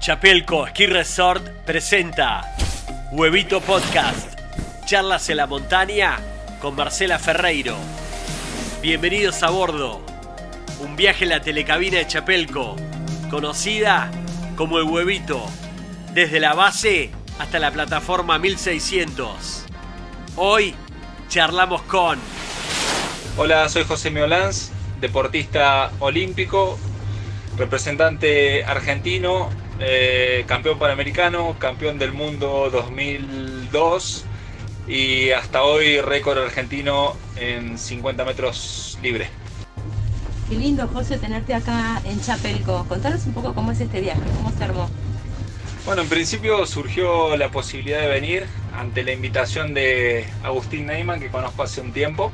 Chapelco 0.00 0.66
Ski 0.66 0.86
Resort 0.86 1.46
presenta 1.66 2.54
Huevito 3.12 3.60
Podcast. 3.60 4.32
Charlas 4.86 5.28
en 5.28 5.36
la 5.36 5.46
montaña 5.46 6.18
con 6.62 6.74
Marcela 6.74 7.18
Ferreiro. 7.18 7.76
Bienvenidos 8.80 9.42
a 9.42 9.50
bordo. 9.50 10.00
Un 10.80 10.96
viaje 10.96 11.24
en 11.24 11.30
la 11.30 11.42
telecabina 11.42 11.98
de 11.98 12.06
Chapelco, 12.06 12.76
conocida 13.30 14.10
como 14.56 14.78
el 14.78 14.84
Huevito, 14.84 15.44
desde 16.14 16.40
la 16.40 16.54
base 16.54 17.10
hasta 17.38 17.58
la 17.58 17.70
plataforma 17.70 18.38
1600. 18.38 19.66
Hoy 20.36 20.74
charlamos 21.28 21.82
con... 21.82 22.18
Hola, 23.36 23.68
soy 23.68 23.84
José 23.84 24.10
Miolans, 24.10 24.72
deportista 24.98 25.92
olímpico, 25.98 26.78
representante 27.58 28.64
argentino, 28.64 29.50
eh, 29.80 30.44
campeón 30.46 30.78
panamericano, 30.78 31.56
campeón 31.58 31.98
del 31.98 32.12
mundo 32.12 32.68
2002 32.70 34.24
y 34.86 35.30
hasta 35.30 35.62
hoy 35.62 36.00
récord 36.00 36.38
argentino 36.38 37.16
en 37.36 37.78
50 37.78 38.24
metros 38.24 38.98
libre. 39.02 39.28
Qué 40.48 40.56
lindo, 40.56 40.88
José, 40.88 41.16
tenerte 41.16 41.54
acá 41.54 42.02
en 42.04 42.20
Chapelco. 42.20 42.84
Contanos 42.88 43.24
un 43.26 43.32
poco 43.32 43.54
cómo 43.54 43.72
es 43.72 43.80
este 43.80 44.00
viaje, 44.00 44.20
cómo 44.36 44.50
se 44.56 44.64
armó. 44.64 44.90
Bueno, 45.86 46.02
en 46.02 46.08
principio 46.08 46.66
surgió 46.66 47.36
la 47.36 47.50
posibilidad 47.50 48.00
de 48.00 48.08
venir 48.08 48.46
ante 48.76 49.02
la 49.02 49.12
invitación 49.12 49.72
de 49.72 50.26
Agustín 50.42 50.86
Neyman, 50.86 51.20
que 51.20 51.28
conozco 51.28 51.62
hace 51.62 51.80
un 51.80 51.92
tiempo. 51.92 52.32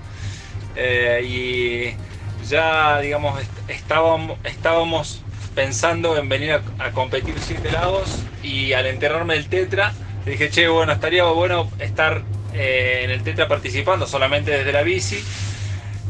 Eh, 0.74 1.22
y 1.24 2.48
ya, 2.48 3.00
digamos, 3.00 3.40
estábamos, 3.68 4.38
estábamos 4.44 5.22
pensando 5.56 6.18
en 6.18 6.28
venir 6.28 6.52
a, 6.52 6.92
competir 6.92 7.34
siete 7.40 7.72
lagos 7.72 8.22
y 8.42 8.74
al 8.74 8.86
enterrarme 8.86 9.34
del 9.34 9.48
Tetra, 9.48 9.92
dije, 10.24 10.50
che, 10.50 10.68
bueno, 10.68 10.92
estaría 10.92 11.24
bueno 11.24 11.68
estar 11.80 12.22
eh, 12.52 13.00
en 13.02 13.10
el 13.10 13.22
Tetra 13.24 13.48
participando 13.48 14.06
solamente 14.06 14.50
desde 14.50 14.70
la 14.70 14.82
bici. 14.82 15.18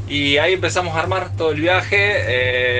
Y 0.09 0.39
ahí 0.39 0.55
empezamos 0.55 0.97
a 0.97 1.01
armar 1.01 1.37
todo 1.37 1.53
el 1.53 1.61
viaje, 1.61 1.97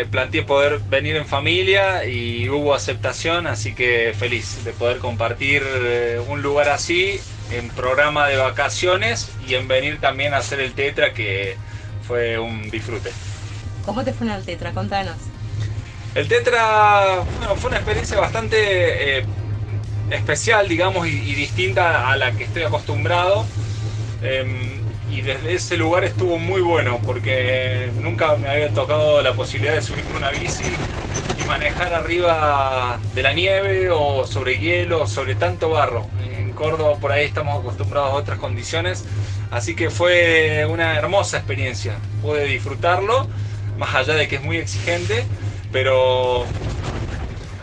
eh, 0.01 0.07
planteé 0.11 0.43
poder 0.43 0.81
venir 0.81 1.17
en 1.17 1.27
familia 1.27 2.05
y 2.05 2.49
hubo 2.49 2.75
aceptación, 2.75 3.47
así 3.47 3.75
que 3.75 4.13
feliz 4.17 4.65
de 4.65 4.73
poder 4.73 4.99
compartir 4.99 5.63
eh, 5.65 6.21
un 6.29 6.43
lugar 6.43 6.69
así 6.69 7.21
en 7.53 7.69
programa 7.71 8.27
de 8.27 8.37
vacaciones 8.37 9.31
y 9.49 9.55
en 9.55 9.69
venir 9.69 10.01
también 10.01 10.35
a 10.35 10.39
hacer 10.39 10.61
el 10.61 10.73
Tetra, 10.73 11.15
que 11.15 11.57
fue 12.07 12.39
un 12.39 12.71
disfrute. 12.71 13.13
¿Cómo 13.85 14.05
te 14.05 14.13
fue 14.13 14.27
en 14.27 14.33
el 14.33 14.45
Tetra? 14.45 14.73
Contanos. 14.73 15.36
El 16.17 16.29
Tetra 16.29 17.25
fue 17.59 17.69
una 17.69 17.77
experiencia 17.77 18.19
bastante 18.19 19.19
eh, 19.19 19.27
especial, 20.11 20.67
digamos, 20.67 21.07
y, 21.07 21.35
distinta 21.35 22.11
a 22.11 22.17
la 22.17 22.33
que 22.33 22.45
estoy 22.45 22.63
acostumbrado. 22.63 23.45
Em, 24.23 24.81
y 25.11 25.21
desde 25.21 25.53
ese 25.53 25.77
lugar 25.77 26.05
estuvo 26.05 26.39
muy 26.39 26.63
bueno 26.63 27.01
porque 27.05 27.91
nunca 28.01 28.35
me 28.37 28.49
había 28.49 28.73
tocado 28.73 29.21
la 29.21 29.35
posibilidad 29.35 29.75
de 29.75 29.83
subir 29.83 30.05
una 30.17 30.31
bici 30.31 30.65
y 31.39 31.45
manejar 31.47 31.93
arriba 31.93 32.99
de 33.15 33.23
la 33.23 33.35
nieve 33.35 33.91
o 33.91 34.27
sobre 34.27 34.59
hielo 34.59 35.03
o 35.03 35.07
sobre 35.07 35.35
tanto 35.35 35.69
barro. 35.69 36.07
En 36.35 36.53
Córdoba 36.53 36.99
por 36.99 37.13
ahí 37.13 37.27
estamos 37.27 37.61
acostumbrados 37.61 38.13
a 38.13 38.15
otras 38.15 38.39
condiciones, 38.39 39.05
así 39.51 39.77
que 39.77 39.91
fue 39.91 40.65
una 40.65 40.97
hermosa 40.97 41.37
experiencia. 41.37 41.97
Pude 42.23 42.47
disfrutarlo, 42.47 43.29
más 43.77 43.95
allá 43.95 44.15
de 44.15 44.29
que 44.29 44.37
es 44.37 44.43
muy 44.43 44.57
exigente, 44.57 45.27
pero 45.73 46.45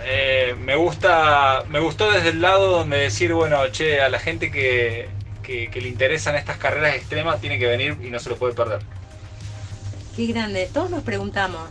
eh, 0.05 0.55
me 0.59 0.75
gusta, 0.75 1.63
me 1.69 1.79
gustó 1.79 2.11
desde 2.11 2.29
el 2.29 2.41
lado 2.41 2.71
donde 2.71 2.97
decir, 2.97 3.33
bueno, 3.33 3.67
che, 3.69 4.01
a 4.01 4.09
la 4.09 4.19
gente 4.19 4.51
que, 4.51 5.09
le 5.47 5.87
interesan 5.87 6.35
estas 6.35 6.57
carreras 6.57 6.95
extremas 6.95 7.39
tiene 7.41 7.59
que 7.59 7.67
venir 7.67 7.97
y 8.03 8.09
no 8.09 8.19
se 8.19 8.29
lo 8.29 8.35
puede 8.35 8.53
perder. 8.53 8.81
Qué 10.15 10.27
grande. 10.27 10.69
Todos 10.71 10.89
nos 10.89 11.03
preguntamos, 11.03 11.69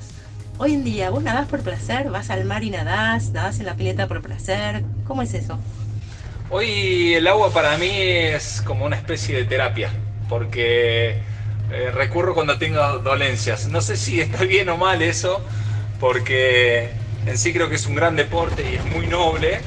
hoy 0.58 0.74
en 0.74 0.84
día, 0.84 1.10
¿vos 1.10 1.22
nadás 1.22 1.46
por 1.46 1.60
placer? 1.60 2.10
¿Vas 2.10 2.30
al 2.30 2.44
mar 2.44 2.64
y 2.64 2.70
nadás? 2.70 3.30
¿Nadás 3.30 3.60
en 3.60 3.66
la 3.66 3.74
pileta 3.74 4.08
por 4.08 4.22
placer? 4.22 4.82
¿Cómo 5.06 5.22
es 5.22 5.34
eso? 5.34 5.58
Hoy 6.50 7.14
el 7.14 7.26
agua 7.28 7.52
para 7.52 7.78
mí 7.78 7.90
es 7.90 8.62
como 8.66 8.84
una 8.84 8.96
especie 8.96 9.36
de 9.36 9.44
terapia, 9.44 9.90
porque 10.28 11.20
eh, 11.70 11.90
recurro 11.94 12.34
cuando 12.34 12.58
tengo 12.58 12.98
dolencias. 12.98 13.68
No 13.68 13.80
sé 13.80 13.96
si 13.96 14.20
está 14.20 14.44
bien 14.44 14.68
o 14.68 14.76
mal 14.76 15.00
eso, 15.00 15.42
porque 16.02 16.90
en 17.26 17.38
sí 17.38 17.52
creo 17.52 17.68
que 17.68 17.76
es 17.76 17.86
un 17.86 17.94
gran 17.94 18.16
deporte 18.16 18.68
y 18.68 18.74
es 18.74 18.84
muy 18.84 19.06
noble, 19.06 19.60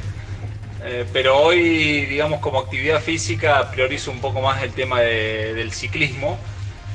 eh, 0.83 1.05
pero 1.13 1.37
hoy, 1.37 2.05
digamos, 2.07 2.41
como 2.41 2.59
actividad 2.59 3.01
física 3.01 3.71
priorizo 3.71 4.11
un 4.11 4.19
poco 4.19 4.41
más 4.41 4.61
el 4.61 4.73
tema 4.73 4.99
del 4.99 5.71
ciclismo 5.71 6.37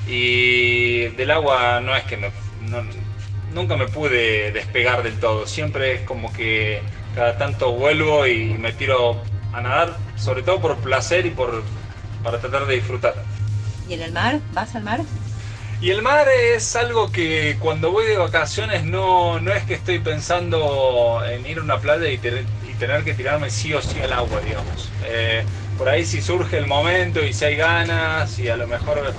y 0.07 1.09
del 1.17 1.31
agua 1.31 1.81
no 1.81 1.97
es 1.97 2.05
que 2.05 2.19
nunca 3.55 3.79
me 3.79 3.87
pude 3.87 4.53
despegar 4.53 5.03
del 5.03 5.19
todo, 5.19 5.47
siempre 5.47 5.95
es 5.95 6.01
como 6.03 6.31
que 6.35 6.83
cada 7.15 7.39
tanto 7.39 7.73
vuelvo 7.73 8.27
y 8.27 8.59
me 8.59 8.73
tiro 8.73 9.23
a 9.55 9.63
nadar, 9.63 9.97
sobre 10.19 10.43
todo 10.43 10.61
por 10.61 10.77
placer 10.83 11.25
y 11.25 11.31
por, 11.31 11.65
para 12.23 12.39
tratar 12.39 12.67
de 12.67 12.75
disfrutar. 12.75 13.15
¿Y 13.89 13.95
en 13.95 14.03
el 14.03 14.13
mar? 14.13 14.39
¿Vas 14.53 14.75
al 14.75 14.85
mar? 14.85 15.01
Y 15.81 15.91
el 15.91 16.03
mar 16.03 16.29
es 16.29 16.77
algo 16.77 17.11
que 17.11 17.57
cuando 17.59 17.91
voy 17.91 18.07
de 18.07 18.19
vacaciones 18.19 18.85
no, 18.85 19.41
no 19.41 19.51
es 19.51 19.65
que 19.65 19.75
estoy 19.75 19.99
pensando 19.99 21.23
en 21.27 21.47
ir 21.47 21.59
a 21.59 21.63
una 21.63 21.79
playa 21.79 22.09
y, 22.11 22.19
tener 22.19 23.05
que 23.05 23.13
tirarme 23.13 23.51
sí 23.51 23.75
o 23.75 23.83
sí 23.83 23.99
al 24.01 24.13
agua, 24.13 24.41
digamos. 24.41 24.91
Eh, 25.07 25.45
por 25.77 25.89
ahí 25.89 26.05
si 26.05 26.23
surge 26.23 26.59
el 26.59 26.67
momento 26.67 27.25
y 27.25 27.33
si 27.33 27.45
hay 27.45 27.57
ganas 27.57 28.39
y 28.39 28.49
a 28.49 28.57
lo 28.57 28.67
mejor 28.67 29.13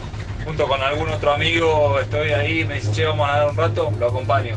junto 0.45 0.67
con 0.67 0.81
algún 0.81 1.09
otro 1.09 1.31
amigo 1.31 1.99
estoy 1.99 2.31
ahí 2.31 2.61
y 2.61 2.65
me 2.65 2.75
dice, 2.75 2.91
che, 2.91 3.05
vamos 3.05 3.29
a 3.29 3.37
dar 3.37 3.49
un 3.49 3.57
rato, 3.57 3.91
lo 3.99 4.07
acompaño 4.07 4.55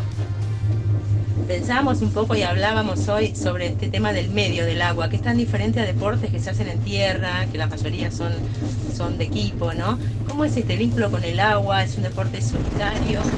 pensábamos 1.47 2.03
un 2.03 2.13
poco 2.13 2.35
y 2.37 2.43
hablábamos 2.43 3.09
hoy 3.09 3.35
sobre 3.37 3.67
este 3.69 3.91
tema 3.91 4.13
del 4.13 4.31
medio 4.31 4.65
del 4.67 4.83
agua, 4.83 5.09
que 5.09 5.17
es 5.17 5.23
tan 5.23 5.37
diferente 5.37 5.81
a 5.81 5.85
deportes 5.85 6.31
que 6.31 6.41
se 6.41 6.51
hacen 6.51 6.69
en 6.69 6.81
tierra, 6.83 7.49
que 7.49 7.59
la 7.59 7.69
mayoría 7.69 8.11
son, 8.11 8.45
son 8.87 9.19
de 9.19 9.25
equipo, 9.25 9.75
¿no? 9.75 9.99
¿Cómo 10.23 10.45
es 10.45 10.57
este 10.57 10.77
vínculo 10.77 11.11
con 11.11 11.25
el 11.25 11.41
agua? 11.41 11.83
¿Es 11.83 11.97
un 11.97 12.03
deporte 12.05 12.41
solitario? 12.43 13.37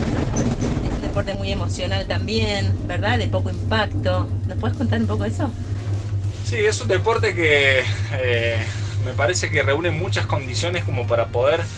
¿Es 0.81 0.97
un 0.97 1.03
deporte 1.03 1.35
muy 1.35 1.51
emocional 1.53 2.07
también, 2.07 2.81
verdad? 2.87 3.19
De 3.19 3.29
poco 3.29 3.51
impacto. 3.51 4.35
¿Nos 4.47 4.59
puedes 4.59 4.77
contar 4.77 5.01
un 5.01 5.07
poco 5.07 5.25
eso? 5.25 5.59
Sí, 6.43 6.57
es 6.65 6.81
un 6.81 6.89
deporte 6.89 7.35
que 7.35 7.85
eh, 8.13 8.67
me 8.99 9.15
parece 9.15 9.51
que 9.51 9.63
reúne 9.65 9.91
muchas 9.91 10.27
condiciones 10.27 10.85
como 10.85 11.07
para 11.07 11.31
poder 11.33 11.71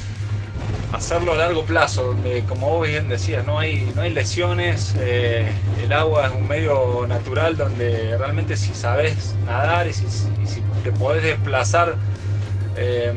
hacerlo 0.93 1.33
a 1.33 1.37
largo 1.37 1.65
plazo, 1.65 2.05
donde 2.05 2.45
como 2.45 2.69
vos 2.71 2.89
bien 2.89 3.09
decías, 3.09 3.47
no 3.47 3.59
hay, 3.59 3.91
no 3.95 4.03
hay 4.03 4.11
lesiones, 4.11 4.95
eh, 4.99 5.51
el 5.83 5.93
agua 5.93 6.27
es 6.27 6.33
un 6.33 6.49
medio 6.49 7.07
natural 7.07 7.57
donde 7.57 8.17
realmente 8.17 8.57
si 8.57 8.75
sabes 8.75 9.35
nadar 9.45 9.87
y 9.87 9.93
si, 9.93 10.05
te 10.85 10.93
podés 10.93 11.23
desplazar, 11.23 11.97
eh, 12.77 13.13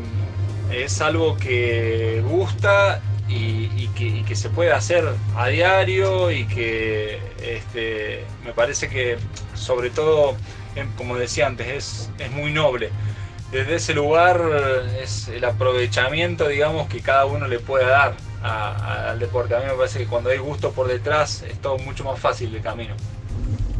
es 0.72 1.02
algo 1.02 1.38
que 1.38 2.24
gusta 2.28 3.02
y, 3.30 3.88
que, 4.26 4.36
se 4.36 4.50
puede 4.50 4.72
hacer 4.72 5.06
a 5.36 5.48
diario 5.48 6.31
y 6.31 6.46
que 6.46 7.20
este, 7.42 8.26
me 8.44 8.52
parece 8.52 8.90
que 8.90 9.18
sobre 9.54 9.90
todo, 9.90 10.36
como 10.98 11.18
decía 11.18 11.48
antes, 11.48 11.68
es, 11.68 12.10
es 12.18 12.31
muy 12.31 12.52
noble 12.52 12.90
desde 13.51 13.75
ese 13.75 13.94
lugar 13.94 14.41
es 15.01 15.28
el 15.28 15.44
aprovechamiento, 15.44 16.47
digamos, 16.47 16.88
que 16.88 17.01
cada 17.01 17.25
uno 17.25 17.47
le 17.47 17.59
puede 17.59 17.85
dar 17.85 18.16
al 18.41 19.19
deporte. 19.19 19.56
A 19.56 19.59
mí 19.59 19.66
me 19.66 19.73
parece 19.73 20.00
que 20.00 20.07
cuando 20.07 20.29
hay 20.29 20.38
gusto 20.38 20.72
por 20.72 20.88
detrás 20.88 21.44
es 21.44 21.59
todo 21.59 21.78
mucho 21.79 22.03
más 22.06 22.19
fácil 22.19 22.56
el 22.56 22.62
camino. 22.62 22.95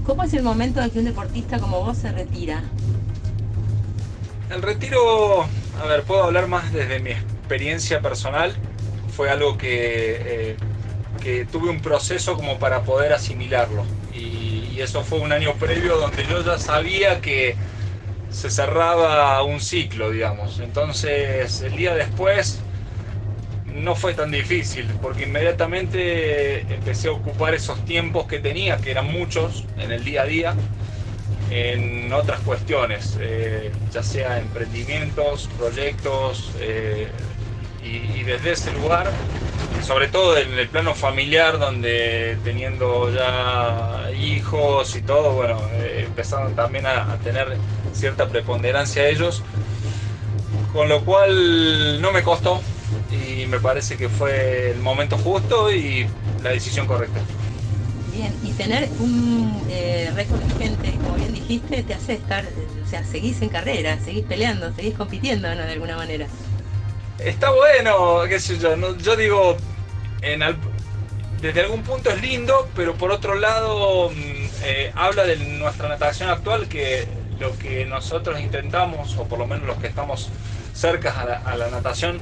¿Cómo 0.06 0.24
es 0.24 0.34
el 0.34 0.44
momento 0.44 0.82
en 0.82 0.90
que 0.90 1.00
un 1.00 1.06
deportista 1.06 1.58
como 1.60 1.80
vos 1.80 1.98
se 1.98 2.12
retira? 2.12 2.64
El 4.50 4.62
retiro, 4.62 5.44
a 5.82 5.86
ver, 5.88 6.04
puedo 6.04 6.24
hablar 6.24 6.48
más 6.48 6.74
desde 6.74 7.00
mi 7.00 7.12
experiencia 7.12 8.02
personal. 8.02 8.54
Fue 9.16 9.30
algo 9.30 9.58
que, 9.58 10.58
eh, 11.24 11.46
tuve 11.50 11.70
un 11.70 11.82
proceso 11.82 12.36
como 12.36 12.60
para 12.60 12.82
poder 12.82 13.14
asimilarlo. 13.14 13.86
y 14.14 14.80
eso 14.82 15.04
fue 15.04 15.20
un 15.20 15.32
año 15.32 15.54
previo 15.56 15.98
donde 15.98 16.26
yo 16.26 16.44
ya 16.44 16.58
sabía 16.58 17.22
que 17.22 17.56
se 18.32 18.50
cerraba 18.50 19.44
un 19.44 19.60
ciclo, 19.60 20.10
digamos. 20.12 20.60
Entonces 20.60 21.62
el 21.62 21.76
día 21.76 21.94
después 21.94 22.60
no 23.66 23.96
fue 23.96 24.14
tan 24.14 24.32
difícil, 24.32 24.88
porque 25.02 25.24
inmediatamente 25.24 26.62
empecé 26.62 27.08
a 27.08 27.12
ocupar 27.12 27.54
esos 27.54 27.84
tiempos 27.86 28.26
que 28.26 28.40
tenía, 28.40 28.78
que 28.78 28.92
eran 28.92 29.12
muchos 29.12 29.66
en 29.78 29.92
el 29.92 30.04
día 30.04 30.24
a 30.24 30.26
día, 30.26 30.56
en 31.50 32.12
otras 32.14 32.40
cuestiones, 32.42 33.18
eh, 33.20 33.72
ya 33.92 34.04
sea 34.04 34.40
emprendimientos, 34.40 35.50
proyectos, 35.58 36.52
eh, 36.60 37.08
y, 37.84 38.24
desde 38.24 38.52
ese 38.52 38.72
lugar 38.72 39.12
sobre 39.82 40.08
todo 40.08 40.38
en 40.38 40.58
el 40.58 40.68
plano 40.70 40.94
familiar, 40.94 41.58
donde 41.58 42.38
teniendo 42.44 43.12
ya 43.12 44.12
hijos 44.12 44.96
y 44.96 45.02
todo, 45.02 45.34
bueno, 45.34 45.60
eh, 45.74 46.04
empezaron 46.06 46.56
también 46.56 46.86
a, 46.86 47.18
tener 47.24 47.58
cierta 47.94 48.28
preponderancia 48.28 49.08
ellos, 49.08 49.42
con 50.74 50.90
lo 50.90 51.02
cual 51.04 52.02
no 52.02 52.12
me 52.12 52.24
costó 52.24 52.62
y 53.12 53.46
me 53.48 53.60
parece 53.60 53.98
que 53.98 54.10
fue 54.10 54.72
el 54.72 54.80
momento 54.80 55.18
justo 55.18 55.72
y 55.72 56.08
la 56.44 56.52
decisión 56.52 56.88
correcta. 56.88 57.20
Bien, 58.16 58.34
y 58.44 58.52
tener 58.52 58.90
un 59.00 59.62
eh, 59.70 60.12
récord 60.16 60.40
gente, 60.60 60.92
como 61.04 61.16
bien 61.16 61.34
dijiste, 61.34 61.84
te 61.84 61.94
hace 61.94 62.14
estar, 62.14 62.46
o 62.86 62.90
sea, 62.90 63.04
seguís 63.04 63.42
en 63.42 63.50
carrera, 63.50 63.98
seguís 64.04 64.26
peleando, 64.26 64.74
seguís 64.76 64.96
compitiendo 64.96 65.54
¿no? 65.54 65.62
de 65.62 65.72
alguna 65.72 65.96
manera. 65.96 66.28
Está 67.20 67.52
bueno, 67.52 68.22
qué 68.28 68.40
sé 68.40 68.58
yo, 68.58 68.98
yo 68.98 69.16
digo, 69.16 69.56
desde 71.42 71.62
algún 71.62 71.84
punto 71.84 72.10
es 72.10 72.22
lindo, 72.22 72.68
pero 72.76 72.96
por 72.96 73.12
otro 73.12 73.36
lado 73.36 74.10
mm, 74.10 74.14
eh, 74.64 74.92
habla 74.96 75.24
de 75.24 75.38
nuestra 75.38 75.88
natación 75.88 76.30
actual 76.30 76.68
que 76.68 77.08
lo 77.42 77.58
que 77.58 77.86
nosotros 77.86 78.40
intentamos, 78.40 79.18
o 79.18 79.26
por 79.26 79.40
lo 79.40 79.48
menos 79.48 79.66
los 79.66 79.78
que 79.78 79.88
estamos 79.88 80.30
cerca 80.74 81.42
a 81.44 81.58
la, 81.58 81.70
natación, 81.70 82.20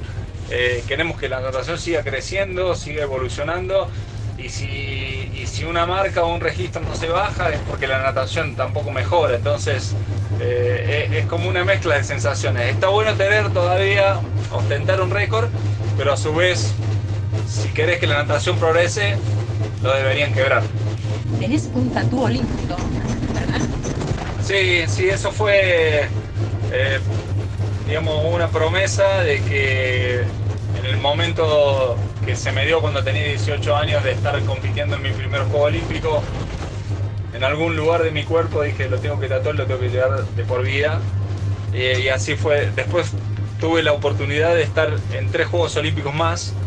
eh, 0.50 0.82
queremos 0.88 1.20
que 1.20 1.28
la 1.28 1.40
natación 1.40 1.78
siga 1.78 2.02
creciendo, 2.02 2.74
siga 2.74 3.02
evolucionando. 3.02 3.88
Y 4.38 4.48
si, 4.48 5.64
una 5.68 5.84
marca 5.84 6.24
o 6.24 6.34
un 6.34 6.40
registro 6.40 6.80
no 6.80 6.96
se 6.96 7.06
baja 7.08 7.50
es 7.50 7.60
porque 7.68 7.86
la 7.86 8.02
natación 8.02 8.56
tampoco 8.56 8.90
mejora. 8.90 9.36
Entonces 9.36 9.94
eh, 10.40 11.10
es, 11.12 11.26
como 11.26 11.50
una 11.50 11.64
mezcla 11.64 11.96
de 11.96 12.02
sensaciones. 12.02 12.70
Está 12.70 12.88
bueno 12.88 13.14
tener 13.14 13.52
todavía, 13.52 14.18
ostentar 14.50 15.02
un 15.02 15.10
récord, 15.10 15.50
pero 15.98 16.14
a 16.14 16.16
su 16.16 16.34
vez 16.34 16.72
si 17.46 17.68
querés 17.68 18.00
que 18.00 18.06
la 18.06 18.22
natación 18.22 18.56
progrese, 18.56 19.16
lo 19.82 19.92
deberían 19.92 20.32
quebrar. 20.32 20.62
Tenés 21.38 21.68
un 21.74 21.90
tatú 21.90 22.22
olímpico. 22.22 22.76
Sí, 24.50 24.88
sí, 24.88 25.08
eso 25.08 25.30
fue, 25.30 26.10
eh, 26.72 27.00
digamos, 27.86 28.24
una 28.34 28.50
promesa 28.50 29.22
de 29.22 29.44
que 29.44 30.22
en 30.22 30.86
el 30.86 30.96
momento 30.96 31.96
que 32.26 32.34
se 32.34 32.50
me 32.50 32.66
dio 32.66 32.80
cuando 32.80 33.04
tenía 33.04 33.22
18 33.26 33.76
años 33.76 34.02
de 34.02 34.10
estar 34.10 34.44
compitiendo 34.44 34.96
en 34.96 35.02
mi 35.02 35.12
primer 35.12 35.42
Juego 35.42 35.66
Olímpico, 35.66 36.24
en 37.32 37.44
algún 37.44 37.76
lugar 37.76 38.02
de 38.02 38.10
mi 38.10 38.24
cuerpo 38.24 38.62
dije, 38.62 38.88
lo 38.88 38.98
tengo 38.98 39.20
que 39.20 39.28
tatuar, 39.28 39.54
lo 39.54 39.66
tengo 39.68 39.78
que 39.78 39.88
llevar 39.90 40.24
de 40.26 40.44
por 40.44 40.64
vida. 40.64 41.00
y 41.72 42.08
así 42.08 42.34
fue. 42.34 42.72
Después 42.72 43.12
tuve 43.60 43.84
la 43.84 43.92
oportunidad 43.92 44.56
de 44.56 44.62
estar 44.64 45.00
en 45.12 45.30
tres 45.30 45.46
Juegos 45.46 45.76
Olímpicos 45.76 46.12
más 46.12 46.58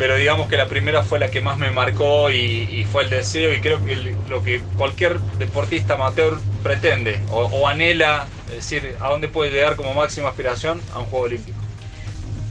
pero 0.00 0.16
digamos 0.16 0.48
que 0.48 0.56
la 0.56 0.66
primera 0.66 1.02
fue 1.02 1.18
la 1.18 1.30
que 1.30 1.42
más 1.42 1.58
me 1.58 1.70
marcó 1.70 2.30
y, 2.30 2.86
fue 2.90 3.02
el 3.02 3.10
deseo 3.10 3.52
y 3.52 3.60
creo 3.60 3.84
que 3.84 4.16
lo 4.30 4.42
que 4.42 4.62
cualquier 4.78 5.20
deportista 5.38 5.92
amateur 5.92 6.38
pretende 6.62 7.20
o, 7.30 7.68
anhela, 7.68 8.26
es 8.48 8.54
decir, 8.54 8.96
a 8.98 9.10
dónde 9.10 9.28
puede 9.28 9.50
llegar 9.50 9.76
como 9.76 9.92
máxima 9.92 10.30
aspiración 10.30 10.80
a 10.94 11.00
un 11.00 11.04
Juego 11.04 11.26
Olímpico. 11.26 11.58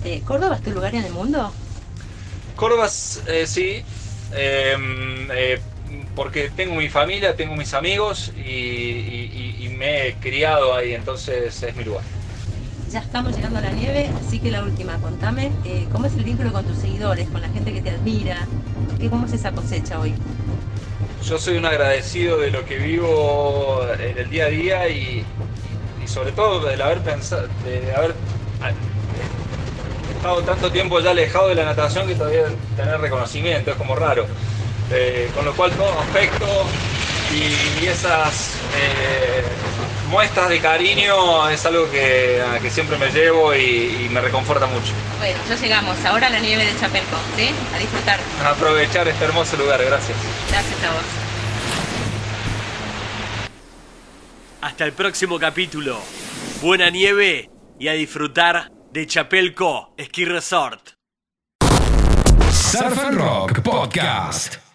Eh, 0.05 0.21
¿Córdoba 0.23 0.57
es 0.57 0.61
tu 0.61 0.69
lugar 0.69 0.93
en 0.93 1.05
el 1.05 1.11
mundo? 1.11 1.51
Córdoba 2.55 2.87
eh, 3.27 3.47
sí, 3.47 3.81
em, 4.35 5.31
eh, 5.31 5.59
porque 6.15 6.51
tengo 6.55 6.75
mi 6.75 6.87
familia, 6.87 7.35
tengo 7.35 7.55
mis 7.55 7.73
amigos 7.73 8.31
y 8.37 9.69
me 9.75 10.07
he 10.07 10.13
criado 10.13 10.75
ahí, 10.75 10.93
entonces 10.93 11.63
es 11.63 11.75
mi 11.75 11.83
lugar 11.83 12.18
ya 12.89 12.99
estamos 12.99 13.35
llegando 13.35 13.59
a 13.59 13.61
la 13.61 13.71
nieve, 13.71 14.09
así 14.19 14.39
que 14.39 14.49
la 14.49 14.63
última, 14.63 14.97
contame, 14.97 15.51
eh, 15.63 15.87
¿cómo 15.91 16.07
es 16.07 16.15
el 16.15 16.23
vínculo 16.23 16.51
con 16.51 16.65
tus 16.65 16.77
seguidores, 16.77 17.29
con 17.29 17.41
la 17.41 17.49
gente 17.49 17.71
que 17.71 17.81
te 17.81 17.91
admira? 17.91 18.47
¿Qué, 18.99 19.09
¿Cómo 19.09 19.27
es 19.27 19.33
esa 19.33 19.51
cosecha 19.51 19.99
hoy? 19.99 20.13
Yo 21.23 21.37
soy 21.37 21.57
un 21.57 21.65
agradecido 21.65 22.39
de 22.39 22.49
lo 22.49 22.65
que 22.65 22.77
vivo 22.77 23.85
en 23.99 24.17
el 24.17 24.29
día 24.29 24.45
a 24.45 24.49
día 24.49 24.89
y, 24.89 25.23
sobre 26.05 26.31
todo 26.31 26.65
del 26.65 26.81
haber 26.81 26.99
pensado, 27.01 27.47
de 27.63 27.93
haber 27.93 28.15
estado 30.15 30.41
tanto 30.41 30.71
tiempo 30.71 30.99
ya 30.99 31.11
alejado 31.11 31.49
de 31.49 31.55
la 31.55 31.65
natación 31.65 32.07
que 32.07 32.15
todavía 32.15 32.45
tener 32.75 32.99
reconocimiento, 32.99 33.71
es 33.71 33.77
como 33.77 33.95
raro. 33.95 34.25
Eh, 34.91 35.29
con 35.35 35.45
lo 35.45 35.55
cual 35.55 35.71
todo 35.73 35.99
afecto 35.99 36.47
y, 37.39 37.87
esas 37.87 38.55
eh, 38.75 39.43
muestras 40.09 40.49
de 40.49 40.59
cariño 40.59 41.49
es 41.49 41.65
algo 41.65 41.89
que, 41.89 42.43
que 42.61 42.69
siempre 42.69 42.97
me 42.97 43.09
llevo 43.11 43.55
y, 43.55 44.07
me 44.11 44.21
reconforta 44.21 44.65
mucho. 44.67 44.93
Bueno, 45.19 45.39
ya 45.47 45.55
llegamos. 45.55 45.97
Ahora 46.05 46.27
a 46.27 46.29
la 46.29 46.39
nieve 46.39 46.65
de 46.65 46.79
Chapelco, 46.79 47.17
¿sí? 47.35 47.49
A 47.73 47.77
disfrutar. 47.77 48.19
A 48.43 48.49
aprovechar 48.49 49.07
este 49.07 49.25
hermoso 49.25 49.57
lugar, 49.57 49.83
gracias. 49.83 50.17
Gracias 50.49 50.83
a 50.83 50.91
vos. 50.91 51.03
Hasta 54.61 54.85
el 54.85 54.93
próximo 54.93 55.39
capítulo. 55.39 55.99
Buena 56.61 56.89
nieve 56.89 57.49
y 57.79 57.87
a 57.87 57.93
disfrutar 57.93 58.71
de 58.91 59.07
Chapelco 59.07 59.93
Ski 59.97 60.25
Resort. 60.25 60.89
Surf 62.51 62.97
Rock 63.11 63.61
Podcast. 63.61 64.68